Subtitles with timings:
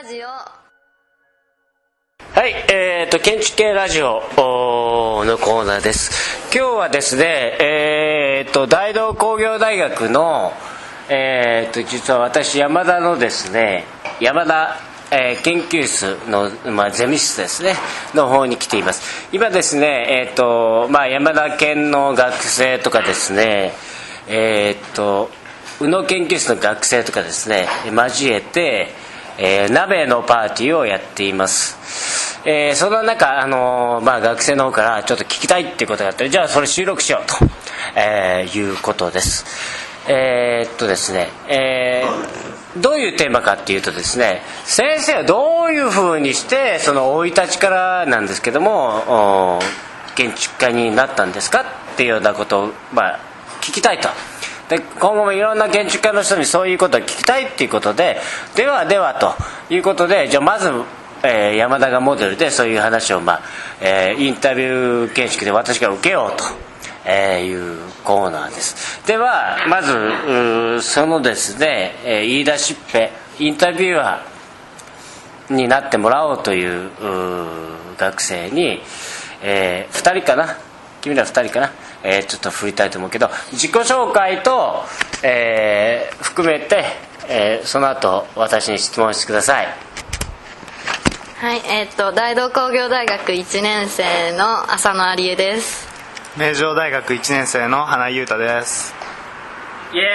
[0.00, 0.52] ラジオは
[2.46, 4.20] い、えーと、建築系ラジオの
[5.38, 6.46] コーナーです。
[6.56, 10.52] 今日はですね、えーと、大道工業大学の、
[11.08, 13.86] えーと、実は私、山田のですね、
[14.20, 14.76] 山田、
[15.10, 17.74] えー研究室の、まあ、ゼミ室ですね、
[18.14, 19.26] の方に来ています。
[19.32, 23.72] 今ですね、えーと、まあ、山田県の学生とかですね、
[24.28, 25.28] えーと、
[25.80, 29.07] 宇野研究室の学生とかですね、交えて、
[29.38, 37.34] えー鍋のパーティーをやっています、えーその中、あのーまあ、学生の方からちょっと聞きたいっていうことがあってじゃあそれ収録しようと、
[37.96, 39.44] えいうことです。
[40.08, 42.04] えっとですね、え
[42.76, 49.60] どういうテーマかっていうとですね先生はどういうふうにしてその生い立ちからなんですけども
[50.14, 53.20] 建築家になったんですかっていうようなことを、まあ、
[53.60, 54.08] 聞きたいと
[54.68, 58.18] で今後もいろんな建築家の人にそういうことを聞きたいっていうことで
[58.54, 59.34] ではではと
[59.72, 60.68] いうことでじゃあまず、
[61.22, 63.42] えー山田がモデルでそういう話を、まあ
[63.80, 66.44] えーインタビュー形式で私が受けようと。
[67.10, 77.46] えーいうコーナーですではまずそのですね、えー言い出しっぺインタビュアーになってもらおうというう
[77.96, 78.82] 学生に、
[79.42, 80.58] え2人かな？
[81.00, 81.70] 君ら2人かな、
[82.02, 84.84] えーちょっと振りたいと思うけど自己紹介と、
[85.22, 86.84] えー含めて、
[87.28, 89.66] えーその後私に質問してください。
[91.40, 95.86] はいえっ、と大道工業大学1年生の浅野有恵です。
[96.36, 98.94] 名城大学1年生の花井優太です。
[99.92, 100.12] イエ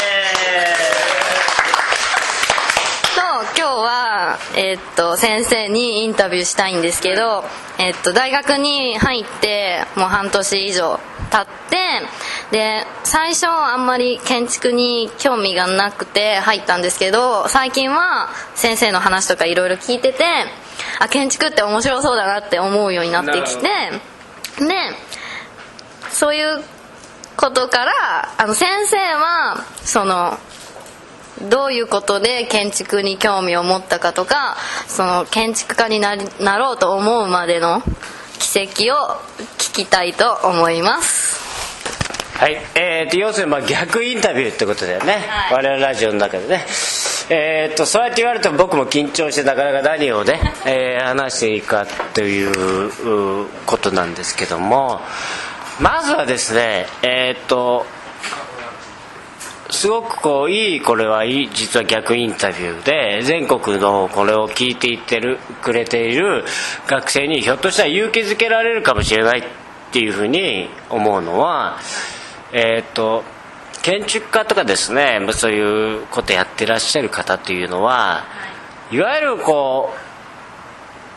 [3.16, 3.22] と
[3.58, 7.44] 今日は、えっと先生にインタビューしたいんですけど、
[7.78, 11.00] えっと大学に入ってもう半年以上
[11.34, 20.24] 経ってで最初あんまり建築に興味がなくて入ったんですけど最近は先生の話とかいろいろ聞いてて
[21.00, 24.74] あ建築って面白そうだなって思うようになってきてで
[26.12, 26.64] そういう
[27.36, 27.92] ことから
[28.38, 30.38] あの先生はその
[31.50, 34.56] どういうことで建築に興味を持ったかとか
[34.88, 37.82] その建築家になりなろうと思うまでの
[38.40, 39.18] 軌跡を
[39.58, 41.23] 聞きたいと思います
[42.34, 45.54] はい、えー、と要するにまあ逆インタビューってことだよね、はい。
[45.54, 46.66] 我々ラジオの中でね。
[47.30, 55.02] えー、とそうやって言われても僕も緊張してなかなか何をね、 えー話していいかといううことなんですけども。
[55.80, 57.88] まずはですねえっ、と
[59.72, 66.46] すごくこういいこれはいい実は逆インタビューで全国のこれを聞いていってるくれている
[66.88, 69.44] 学生にひょっとしたら勇気づけられるかもしれないっ
[69.92, 71.80] ていうふうに思うのは
[72.54, 73.24] えっ、と
[73.82, 78.24] 建築家とかですねそういうことやってらっしゃる方っていうのは
[78.92, 80.13] いわゆるこう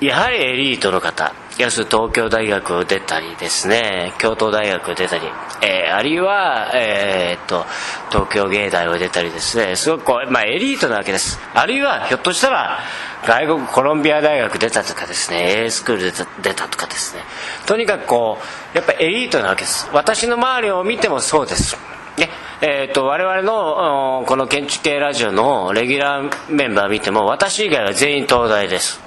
[0.00, 5.24] やはりエリートの方要するに東京大学を出たりですね京都大学を出たり、
[5.62, 7.64] えーあるいは、えーっと
[8.10, 11.38] 東京芸大を出たりですねすごくこう、まあ、エリートなわけです。
[11.54, 12.80] あるいはひょっとしたら
[13.26, 17.22] 外国コロンビア大学出たとかですね A スクール出た出たとかですね。
[17.66, 18.38] とにかくこ
[18.74, 19.88] うやっぱエリートなわけです。
[19.94, 21.78] 私の周りを見てもそうです。
[22.18, 22.28] ね
[22.60, 29.05] えー、と我々のこの建築系ラジオのレギュラーメンバー見ても私以外は全員東大です。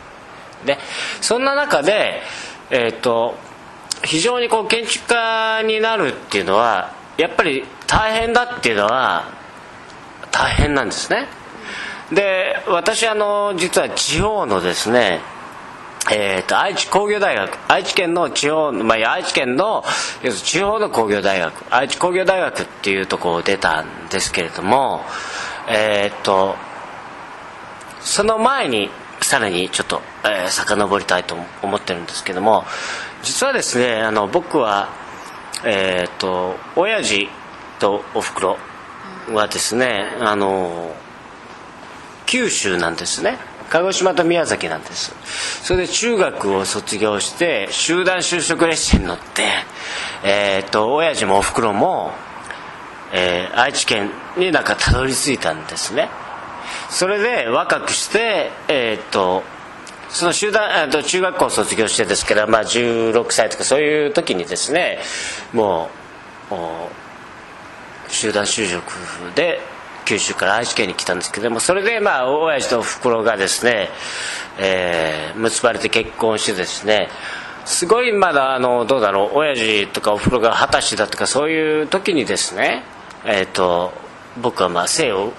[0.65, 0.77] で
[1.21, 2.21] そんな中で、
[2.69, 3.35] えー、と
[4.03, 9.25] 非常にこう建築家になるっていうのはやっぱり大変だっていうのは
[10.31, 11.27] 大変なんですね。
[12.11, 15.19] で私あの実は地方のですね
[16.11, 19.83] えー、と愛知工業大学愛知県の地方の、まあ、愛知県の
[20.43, 25.01] 地方の工業大学愛知工業大学っていうところを出たんですけれども
[25.67, 26.55] えっ、と
[28.01, 28.89] その前に
[29.25, 32.63] さらにちょっと、えー、遡りたいと思ってるんですけども
[33.23, 34.89] 実はですねあの僕は
[35.65, 37.27] えっ、と親父
[37.79, 38.57] とおふくろ
[39.33, 40.95] はですねあの
[42.25, 43.37] 九州なんですね。
[43.69, 45.13] 鹿児島と宮崎なんです。
[45.63, 49.43] それで中学を卒業して集団就職列車に乗って
[50.23, 52.11] えっ、と親父もおふくろも、
[53.13, 56.09] えー愛知県になんかたどり着いたんですね。
[56.89, 59.43] それで若くしてえっ、と
[60.09, 64.99] その集団えーと中学校を卒業してですから、まあ、16歳とかそういう時にですね
[65.53, 65.89] も
[66.51, 68.83] う集団就職
[69.35, 69.59] で
[70.05, 73.89] 九州から愛知県に来たんですけどもそれでまあ親父とおふくろがですね、
[74.59, 77.07] えー結ばれて結婚してですね
[77.65, 82.83] すごいまだあのどうだろう親父とかおふくろが二十歳だとかそういう時にですね
[83.25, 83.93] えっ、と
[84.41, 85.33] 僕はまあ生を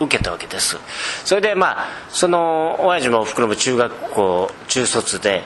[0.00, 0.78] 受けたわけです。
[1.24, 5.42] それでまあその親父もおふくろも中学校中卒で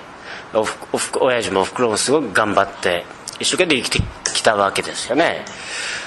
[0.54, 3.04] おふおふ親父もおふくろもすごく頑張って
[3.40, 5.44] 一生懸命生きてきたわけですよね。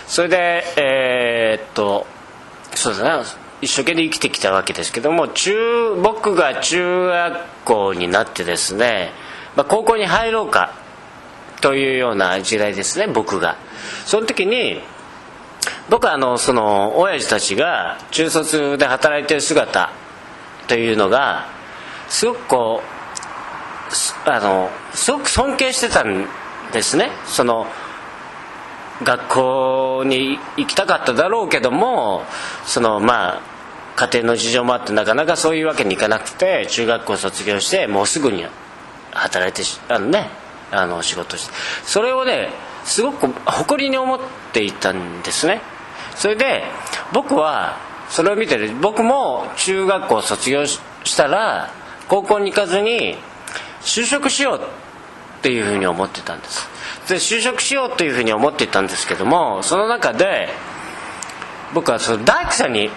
[0.07, 2.05] それでえーっと
[2.73, 3.23] そうだな。
[3.61, 9.11] 一生懸命生きてきたわけですけども中僕が中学校になってですね、
[9.55, 10.73] まあ、高校に入ろうか
[11.61, 13.55] というような時代ですね僕が。
[14.05, 14.81] その時に
[15.89, 19.91] 僕はあのその親父たちが中卒で働いている姿
[20.67, 21.45] というのが
[22.09, 22.81] すごくこ
[24.25, 26.27] うあのすごく尊敬してたん
[26.73, 27.11] ですね。
[27.25, 27.67] その
[29.03, 32.23] 学校に行きたかっただろうけども
[32.65, 33.41] そのまあ
[33.95, 38.45] 家庭の事情もあってなかなかそういうわけにいかなくて中学校卒業してもうすぐに
[39.11, 40.29] 働いてあのね
[40.71, 41.53] あの仕事して。
[41.83, 42.49] それをね
[42.85, 44.19] すごく誇りに思っ
[44.51, 45.61] ていたんですね。
[46.15, 46.63] それで
[47.13, 47.77] 僕は
[48.09, 48.73] それを見てる。
[48.81, 50.79] 僕も中学校卒業し
[51.17, 51.71] たら
[52.07, 53.17] 高校に行かずに
[53.81, 56.67] 就職しようっていうふうに思ってたんです。
[57.07, 60.49] で就職しようというふうに思ってたんですけどもその中で
[61.73, 62.89] 僕はその大工さんに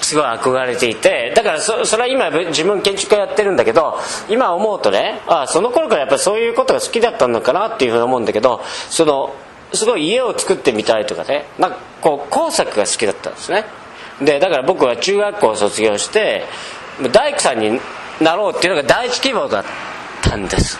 [0.00, 3.98] すごい憧れていてだからそそれは今自分建築家やってるんだけど
[4.28, 8.60] 今思うとねあその頃からやっぱりそういうことが好きだったのかなっていうふうに思うんだけど
[8.90, 9.34] その
[9.72, 11.44] すごい家を作ってみたいとかね。
[11.58, 13.64] なんかこう工作が好きだったんですね。
[14.20, 16.44] でだから僕は中学校を卒業して
[17.12, 17.80] 大工さんに
[18.20, 19.64] なろうっていうのが第一希望だっ
[20.22, 20.78] たんです。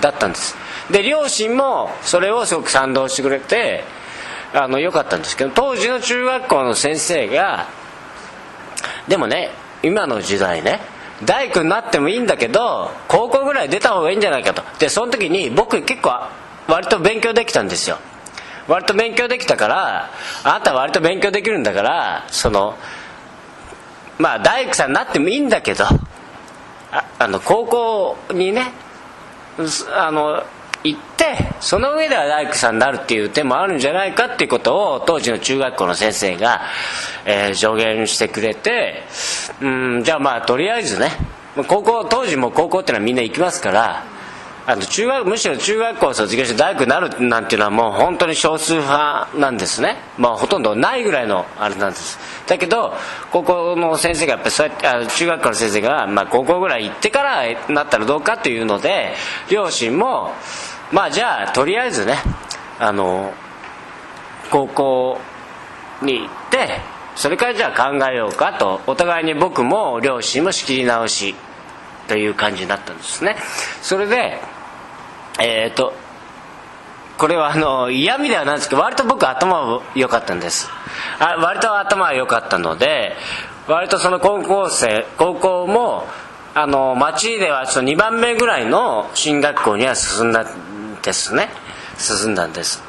[0.00, 0.56] だったんです。
[0.90, 3.84] で両親もそれをすごく賛同してくれて
[4.54, 7.68] あの良かったんですけど当時の中学校の先生が
[9.08, 9.50] でもね
[9.82, 10.80] 今の時代ね
[11.24, 14.62] 大工になってもいいんだけど高校ぐらい出た方がいいんじゃないかと。
[14.78, 16.28] でその時に僕結構
[16.68, 17.98] 割と勉強できたんですよ。
[18.68, 20.10] 割と勉強できたから
[20.44, 22.76] あなたは割と勉強できるんだからその
[24.18, 25.84] まあ大工さんになってもいいんだけど
[27.18, 28.72] あの高校にね
[29.94, 30.42] あの
[30.84, 36.62] 行ってその上では大工さんになるっていう手もあるんじゃないかっていうことを当時の中学校の先生が、
[37.24, 39.02] えー、助言してくれて
[39.60, 41.10] うんじゃあまあとりあえずね
[41.68, 44.11] 高校当時も高校ってのはみんな行きますから
[44.64, 52.18] あの中学むしろ中学校を卒業して大工になるなんていうのはもう本当に少数派なんですね、まあ、ほとんどないぐらいのあれなんです。
[52.46, 52.94] だけど
[53.32, 59.14] 高校の先生がやっぱそうやって中学校の先生が、まあ、高校ぐらい行ってからなったらどうかというので
[59.50, 60.30] 両親も
[60.92, 62.18] まあじゃあとりあえずね
[62.78, 63.32] あの
[64.50, 65.18] 高校
[66.02, 66.80] に行って
[67.16, 71.34] それからじゃあ考えようかとお互いに僕も両親も仕切り直し
[72.08, 73.36] という感じになったんですね。
[73.80, 74.38] それで
[75.42, 75.92] えっ、ー、と
[77.18, 80.68] これはあの嫌味ではないんですけど割と僕頭は良かったんです。
[81.18, 83.16] あ割と頭は良かったので
[83.68, 86.04] 割とその高校生高校も
[86.54, 91.48] あの町ではその2番目ぐらいの進学校には進んだんですね。
[91.98, 92.82] 進んだんです。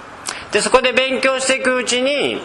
[0.52, 2.42] でそこで勉強していくうちに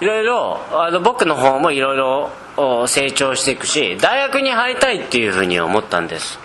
[0.00, 6.38] いろいろあの僕の方もいろいろ成長していくし大学に入りたいっていうふうに思ったんです。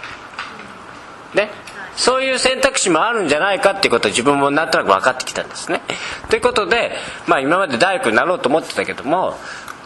[1.33, 1.64] ね。
[1.95, 5.81] そういう選択肢もあるんじゃないかっていうことを自分もなんとなく分かってきたんですね。
[6.29, 6.91] ということで、
[7.27, 9.35] まあ、今まで大学になろうと思ってたけども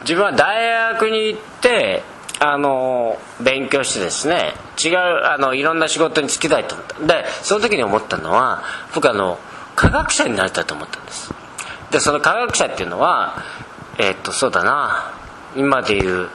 [0.02, 2.04] 自分は大学に行って
[2.40, 7.06] あの勉強してですね違うあのいろんな仕事に就きたいと思った。
[7.06, 8.64] でその時に思ったのは
[8.96, 9.38] 僕あの
[9.76, 11.34] 科学者になりたいと思ったんです。
[11.92, 13.44] でその科学者っていうのは
[13.98, 15.14] えー、っとそうだな
[15.56, 16.30] 今でいう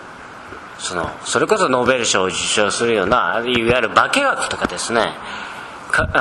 [0.78, 5.12] そのそれこそノーベル賞を受賞するようないわゆる化学とかですね。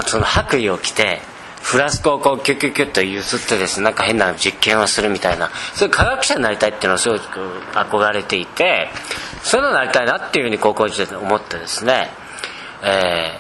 [0.06, 1.22] その白衣を着て
[1.62, 7.22] フラスコをこうキュキュキュッとゆすってですねなんか変な実験をするみたいなそういう科学者になりたいっていうのをすごく
[7.74, 8.90] 憧れていて
[9.42, 12.10] そういうのになりたいなっていうふうに高校時代で思ってですね、
[12.84, 13.40] え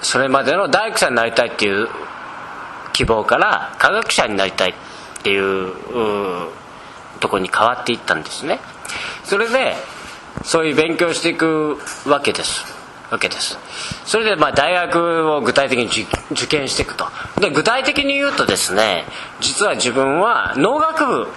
[0.00, 1.88] ー、それまでの大工さんになりたいっていう
[2.92, 4.74] 希望から科学者になりたいっ
[5.22, 5.72] ていう
[7.20, 8.58] とこに変わっていったんですね。
[9.24, 9.74] それで
[10.42, 12.77] そういう勉強していくわけです。
[13.10, 13.58] わけです。
[14.04, 15.86] それでまあ大学を具体的に
[16.32, 17.06] 受験していくと。
[17.40, 19.04] で具体的に言うとですね
[19.40, 21.28] 実は自分は農学部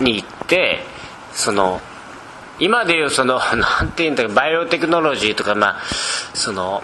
[0.00, 0.80] に行って
[1.32, 1.80] その
[2.60, 5.80] 今でいうその なんていうんだかバイオテクノロジーとかまあ
[6.34, 6.82] その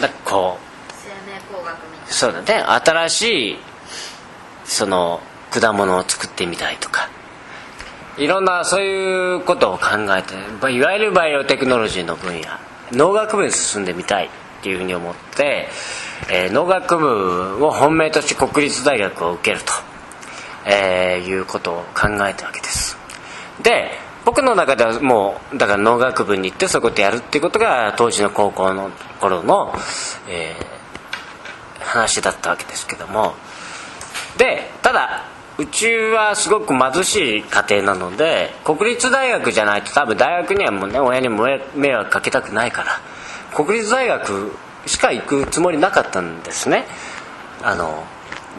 [0.00, 2.62] なんかこうそうだね。
[2.62, 3.58] 新しい
[4.64, 7.08] その果物を作ってみたいとか
[8.18, 10.34] いろんなそういうことを考えて
[10.72, 12.42] いわゆるバイオテクノロジーの分野
[12.92, 14.28] 農学部に進んでみたいっ
[14.62, 15.68] ていうふうに思って、
[16.30, 19.72] えー、農学部を本命として国立大学を受けると、
[20.66, 22.96] えーいうことを考えたわけです。
[23.62, 23.90] で
[24.24, 29.72] 僕の中ではもうだから農学部に行ってそういうことやるっていうことが当時の高校の頃の、
[30.28, 30.76] えー
[31.86, 33.34] 話だったわけですけども。
[34.36, 35.24] でただ
[35.58, 43.00] うちはすごく貧しい家庭なので国立大学じゃないと多分大学にはもうね親にも迷惑かけたくないから
[43.54, 44.52] 国立大学
[44.84, 46.84] しか行くつもりなかったんですね。
[47.62, 48.04] あの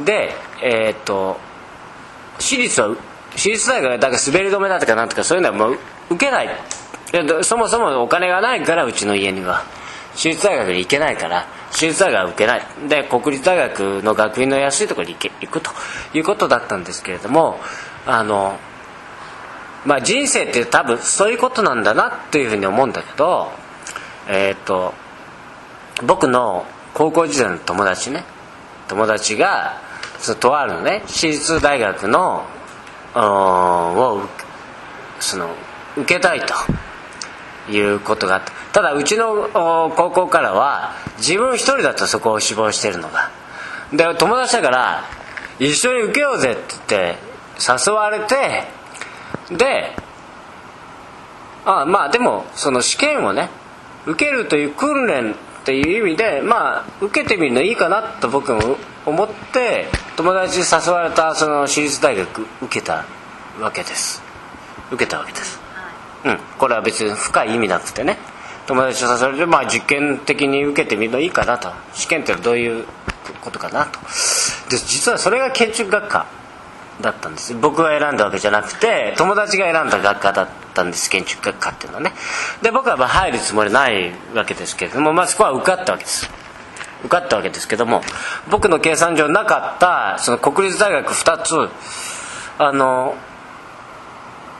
[0.03, 1.37] でえーっと
[2.39, 2.95] 私立は
[3.35, 6.49] 私立大学だから滑り止めだとかなんとかそういうのはもう受けない。
[7.43, 9.63] そもそもお金がないからうちの家には。
[10.15, 11.45] 私立大学に行けないから
[11.77, 12.61] 私立大学は受けない。
[12.89, 15.69] で国立大学の学院の安いところに行くと
[16.15, 17.59] いうことだったんですけれども
[18.07, 18.57] あの
[19.85, 23.51] まあ人生って多分そういうことなんだなっていうふうに思うんだけど
[24.27, 24.95] えっ、と
[26.03, 26.65] 僕の
[26.95, 28.23] 高校時代の友達ね
[28.87, 29.79] 友達が
[30.17, 32.43] そのとあるね私立大学の
[33.13, 34.23] を
[35.19, 35.53] その
[35.95, 43.31] 受けたいということがあったただうちのお高校からは自分一人だとそこを志望してるのが。
[43.91, 45.03] で友達だから
[45.57, 47.17] 一緒に受けようぜって言って
[47.87, 48.65] 誘われて
[49.49, 49.95] で
[51.65, 53.49] あまあでもその試験をね
[54.05, 63.05] 受けるという訓練っていう意味でまあ受けてみるのいいかなと僕も思って友達に誘われたその私立大学受けた
[63.59, 64.21] わけです。
[64.91, 65.59] 受けたわけです。
[66.25, 66.37] うん。
[66.59, 68.19] これは別に深い意味なくてね
[68.67, 71.71] 友達と誘われてまあ実験的に受けてみるのいいかなと。
[71.93, 72.85] 試験ってどういう
[73.41, 73.99] ことかなと。
[74.69, 76.27] で実はそれが建築学科
[77.01, 77.55] だったんです。
[77.55, 81.09] 僕が選んだわけじゃなくて友達が選んだ学科だったんです。
[81.09, 82.13] 建築学科っていうのはね。
[82.61, 86.29] で僕はまあ入るつもりないわけですけれども、まあ、そこは受かったわけです。
[87.01, 88.01] 受かったわけですけども
[88.49, 91.69] 僕の計算上なかったその国立大学2つ
[92.57, 93.15] あの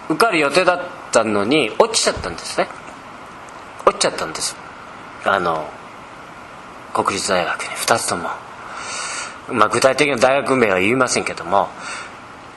[0.09, 0.79] 受かる予定だっ
[1.11, 2.69] たのに落ちちゃったんですね。
[3.97, 4.55] 落ちちゃったんです。
[5.25, 5.67] あの
[6.93, 7.69] 国立大学に。
[7.69, 8.29] 2つとも、
[9.51, 11.67] まあ、具体的な大学名は言いませんけども。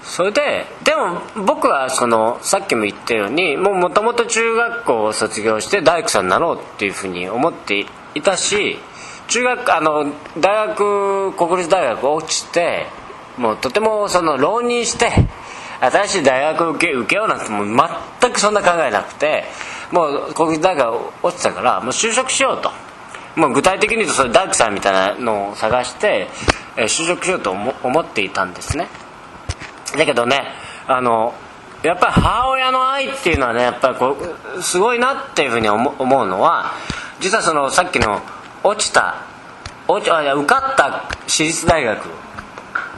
[0.02, 8.78] それででも僕はそのさっきも言ったようにもともと中学校を卒業して大工さんになろうっていうふうに思っていたし
[9.28, 10.06] 中学あの
[10.38, 12.87] 大学国立大学落ちて
[13.37, 15.12] もうとてもその浪人して
[15.81, 17.89] 新しい大学受け受けようなんてもう
[18.21, 19.45] 全くそんな考えなくて
[19.91, 22.71] もう国立大学落ちたからもう就職しようと。
[23.37, 26.27] もう具体的に言うとそれ大工さんみたいなのを探して、
[26.77, 28.89] えー就職しようと思思っていたんですね。
[29.97, 30.43] だけどね
[30.87, 31.35] あの
[31.83, 34.17] やっぱり母親の愛っていうのはねやっぱりこ
[34.59, 36.73] うすごいなっていうふうに思うのは
[37.21, 38.21] 実はそのさっきの
[38.63, 39.23] 落ちた
[39.89, 42.07] 落ちあ受かった私立大学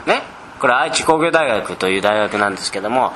[0.07, 0.23] ね
[0.62, 3.12] これ愛知工業大学という大学なんですけども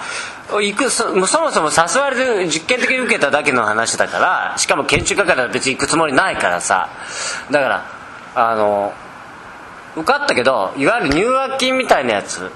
[0.51, 6.89] 行くそもそも誘われて実験的に受けただけの話だからしかも建築家から別に行くつもりないからさ。
[7.53, 7.87] だから
[8.35, 8.93] あの
[9.95, 12.51] 受かったけどいわゆる入学金みたいなやつ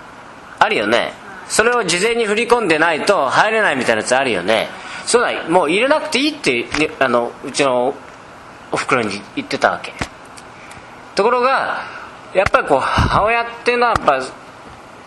[0.58, 1.12] あるよね。
[1.46, 4.70] それを事前に振り込んでないと入れないみたいなやつあるよね。
[5.06, 7.94] そうだもう入れなくていいって、ね、あのうちの
[8.72, 9.94] おふくろに言ってたわけ。
[11.14, 12.00] ところが
[12.34, 14.39] やっぱりこう母親っていうのはやっぱ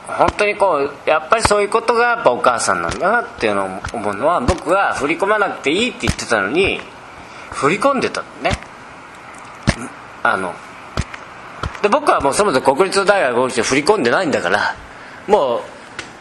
[0.07, 6.79] 本当にこうやっぱりそういうことがやっぱお母さんなんだなっていうのを思うのは僕が振り込まなくていいって言ってたのに
[7.51, 8.51] 振り込んでたのね。
[10.23, 10.53] あの
[11.81, 14.75] で僕はもうそもそも国立大学落ちて振り込んでないんだから
[15.27, 15.59] もう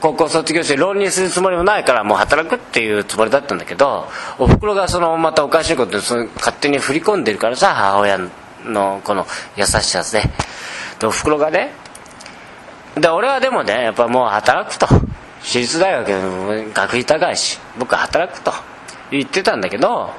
[0.00, 4.08] 高校卒業して浪人するつもりもないからもう働くっていうつもりだったんだけど
[4.38, 8.18] おふくろがそのまたおかしいことでその勝手に振り込んでるからさ母親
[8.64, 10.28] のこの優しさで。
[10.98, 11.72] でおふくろがね
[12.96, 14.86] で俺はでもねやっぱもう働くと。
[15.42, 18.52] 私立大学学費高いし僕は働くと。
[19.10, 20.10] 言ってたんだけど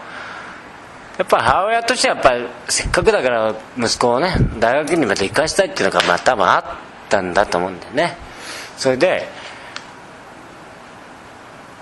[1.17, 2.31] やっぱ母親としてはやっぱ
[2.67, 6.63] せっかくだから息子をね大学にまた行かしたいっていうのがまあ多分あっ
[7.09, 8.17] たんだと思うんだよね。
[8.77, 9.27] それで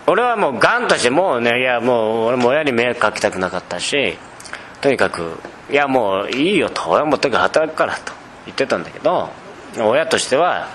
[0.07, 4.17] 俺はもうガンとしてもうねいやもう俺も親に迷惑かけたくなかったし
[4.81, 6.89] とにかくいやもういいよと。
[6.89, 8.13] 俺はもうとにかく働くからと
[8.45, 9.29] 言ってたんだけど
[9.77, 10.67] 親としては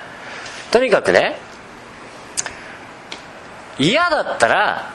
[0.70, 1.36] とにかくね
[3.78, 4.90] 嫌だったら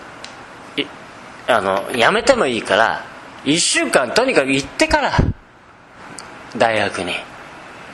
[1.47, 3.03] あのやめてもいいから
[3.45, 5.11] 1週間とにかく行ってから
[6.57, 7.13] 大学に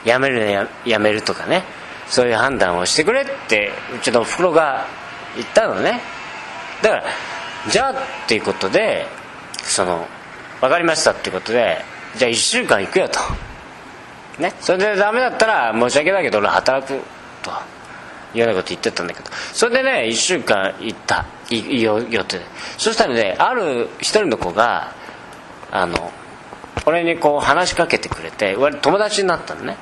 [0.04, 1.64] 辞めるややめるとかね
[2.08, 4.86] そういう判断をしてくれってうちのおふくろが
[5.36, 6.00] 言ったのね。
[6.82, 7.04] だから
[7.70, 7.94] じゃあっ
[8.26, 9.06] ていうことで
[9.62, 10.06] その
[10.60, 11.78] 分かりましたっていうことで
[12.16, 13.18] じゃあ1週間行くよと。
[14.40, 14.52] ね。
[14.60, 17.00] それでダメだったら申し訳ないけど俺働く
[18.32, 19.30] というようなこと言ってたんだけど。
[19.52, 21.26] それでね1週間行った。
[21.50, 22.38] いよ予定。
[22.38, 22.44] で
[22.76, 24.92] そしたらねある一人の子が
[25.70, 26.12] あの
[26.86, 29.76] 俺にこう話しかけてくれて俺友達になったのね。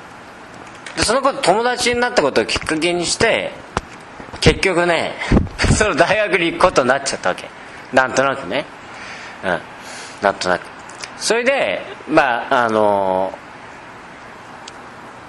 [0.95, 3.51] でその子と友達になったことをきっかけにして
[4.41, 5.13] 結局ね
[5.77, 7.49] その大学に行くことになっちゃったわけ。
[7.93, 8.65] なんとなくね。
[9.43, 9.61] うん。
[10.21, 10.61] なんとなく。
[11.17, 13.37] それでまああの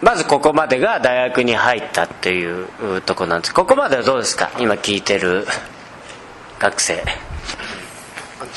[0.00, 3.55] まずここまでが大学に入ったっていうとこなんです。
[3.55, 4.50] ここまではどうですか？
[4.61, 5.47] 今聞いてる
[6.61, 7.02] 学生。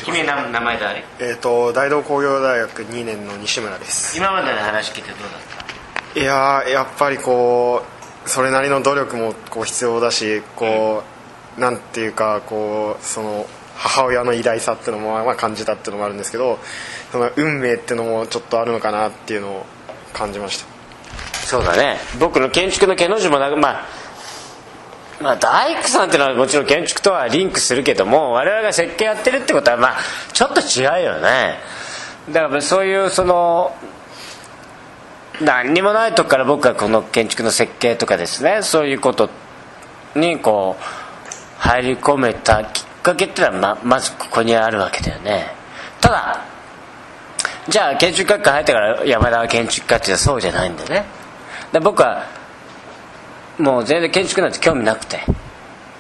[0.06, 1.04] 君の名前誰？
[1.20, 4.18] えっ、と大同工業大学2年の西村です。
[4.18, 5.30] 今までの話聞いてどうだっ
[6.14, 6.20] た？
[6.20, 7.84] いやーやっぱりこ
[8.26, 11.04] うそれなりの努力もこう必要だしこ
[11.58, 16.60] う、なんていうかこうその母親の偉大さっていうのもまあ感じたっていうのもあるんですけど
[17.12, 19.66] その運命っていうのもちょっとあるのかなっていうのを
[20.14, 20.71] 感じました
[21.52, 21.98] そうだね。
[22.18, 23.86] 僕の建築の毛の字もなくまあ
[25.22, 29.98] まあ大工さんっていうのはもちろん建築とはリンクするけども我々が設計やってるってことはまあ
[30.32, 31.60] ちょっと違うよね。
[32.32, 33.76] だからそういうその
[35.42, 39.30] 何にもないとこから僕はこの建築の設計とかですねそういうこと
[40.16, 40.84] にこう
[41.60, 45.48] 入り込めたきっかけっていうのはままずここにあるわけだよね。
[46.00, 46.46] ただ
[47.68, 51.21] じゃあ建築学科入ってから山田は建築家っていうのはそうじゃないんだよね。
[51.72, 52.26] で僕は
[53.58, 55.20] もう全然建築なんて興味なくて。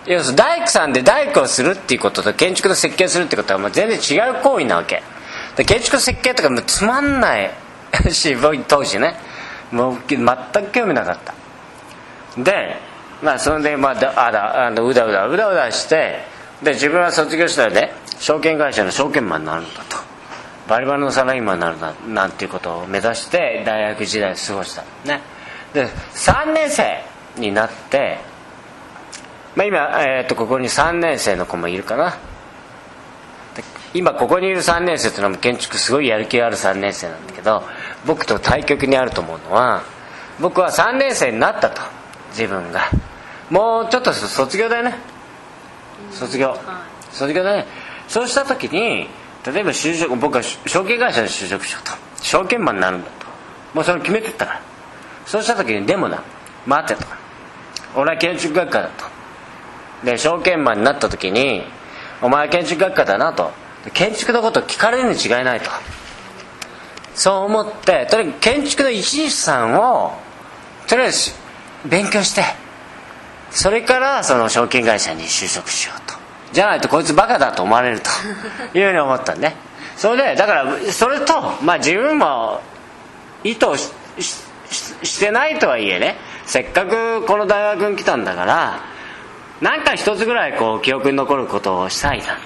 [0.07, 5.03] 要するに大工さんで大工をするっていうことと建築の設計するってことはもう全然違う行為なわけ。
[5.55, 7.51] で建築設計とかもつまんない
[8.11, 9.15] し僕当時ね。
[9.71, 11.33] もう全く興味なかった。
[12.41, 12.77] で
[13.21, 13.91] まあそれでまあ
[14.27, 16.25] あだあのうだうだうだうだして
[16.63, 19.97] で自分は卒業したらね証券会社の証券マンになるんだと。
[20.67, 24.83] バリバリのサラリーマンになるななんていうことを目指して大学時代過ごした。
[25.05, 25.21] ね。
[25.73, 27.03] で3年生
[27.37, 28.17] になって、
[29.55, 32.11] まあ、今、えー、とここに3年生の子もいるかな。
[33.55, 37.63] で今ここにいる3年生っていうのは建築すごいやる気ある3年生なんだけど
[38.05, 39.83] 僕と対極にあると思うのは
[40.39, 41.81] 僕は3年生になったと
[42.29, 42.89] 自分が。
[43.49, 44.95] もうちょっと卒業だよね。
[46.11, 46.57] 卒業。
[47.11, 47.65] 卒業だね。
[48.07, 49.07] そうした時に
[49.45, 51.91] 例えば就職僕は証券会社に就職しようと。
[52.23, 53.27] 証券マンになるんだと。
[53.73, 54.70] もうそれ決めてったから
[55.25, 56.23] そうした時にでもな
[56.65, 57.07] 待てと。
[57.95, 59.05] 俺は建築学科だと。
[60.05, 61.63] で証券マンになった時に
[62.21, 63.51] お前は建築学科だなと。
[63.93, 65.69] 建築のこと聞かれるに違いないと。
[67.15, 70.13] そう思ってとにかく建築の一日さんを
[70.87, 71.33] とりあえず
[71.85, 72.43] 勉強して
[73.49, 76.15] それからその証券会社に就職しようと。
[76.53, 78.09] じゃないとこいつバカだと思われると。
[78.77, 79.55] いうふうに思ったんね
[79.97, 82.61] それでだからそれとまあ自分も
[83.43, 88.83] 意図ししてないとはいえねせっかくこの大学に来たんだから
[89.61, 92.37] 何か一つぐらいこう記憶に残ることをしたいな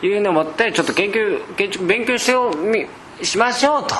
[0.00, 2.86] というふうに思ってちょっと研究建築勉強しようみ
[3.22, 3.94] しましょうと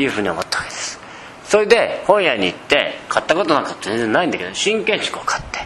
[0.00, 1.00] いうふうに思ったわけです。
[1.44, 5.60] それで本屋に行って買ったことなんか全然ないんだけど新建築を買って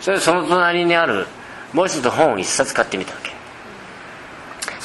[0.00, 1.26] それでその隣にある
[1.74, 3.33] もう一つ本を一冊買ってみたわけ。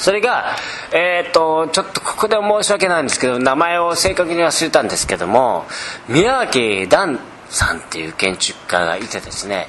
[0.00, 0.56] それが
[0.92, 5.66] えっ、とちょっとここで申し訳ないんですけど名前を正確に忘れたんですけども
[6.08, 9.66] 宮脇段さんっていう建築家がいてですね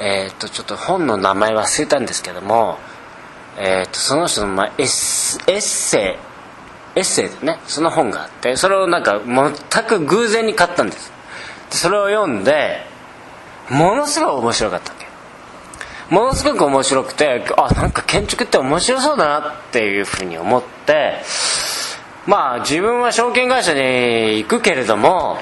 [0.00, 2.78] えっ、とちょっと本の名前忘れたんですけども
[3.58, 6.16] えー、とその人の、ま、エッエッセ
[6.96, 11.12] イエッセイでねその本があってそれをなんか全く偶然に買ったんです。
[11.70, 12.80] でそれを読んで
[13.68, 14.99] ものすごい面白かった。
[16.10, 21.14] ものすごく面白くてあなんか建築って面白そうだなっていうふうに思って
[22.26, 25.38] まあ自分は証券会社に行くけれども、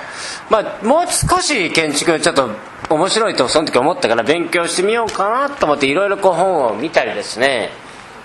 [0.50, 2.50] まあ、もう少し建築ちょっと
[2.90, 7.70] 面白いとその時思ったから勉強してみようかなと思っていろいろこう本を見たりですね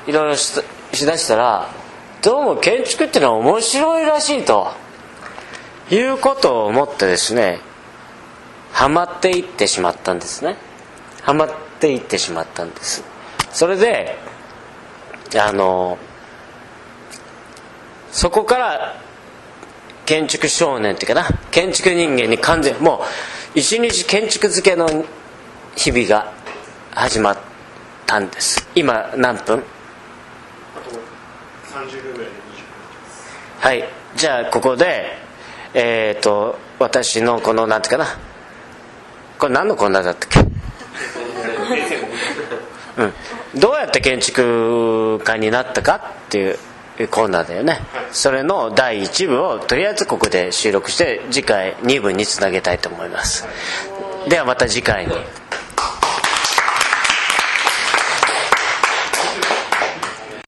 [0.06, 0.62] いろいろし
[1.06, 1.70] だしたら
[2.22, 4.72] どうも建築っていうのは面白いらしいと
[5.90, 7.60] いうことを思ってですね
[8.74, 10.58] ハマっていってしまったんですね。
[11.22, 13.04] ハマっていってしまったんです。
[13.52, 14.18] それで
[15.40, 15.98] あの
[18.12, 18.96] そこから
[20.06, 23.02] 建築少年っていうかな建築人間に完全も
[23.56, 24.88] う一日建築漬けの
[25.76, 26.32] 日々が
[26.92, 27.38] 始まっ
[28.06, 28.68] たんです。
[28.76, 29.64] 今何分
[31.72, 32.32] ？30秒ぐらいで
[33.60, 33.84] はい。
[34.16, 35.18] じゃあここで
[35.74, 38.06] えっ、と私のこのなんていうかな。
[39.40, 40.40] これ何のコーナーだったっけ？
[42.98, 46.52] うん、どうやって建築家になったかってい
[47.04, 47.80] うコーナーだよね、
[48.12, 53.48] それの第1部をとりあえずここで収録して次回2部につなげたいと思います。
[54.30, 55.14] ではまた次回に。